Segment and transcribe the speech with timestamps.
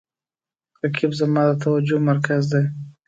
[0.81, 2.63] رقیب زما د توجه مرکز دی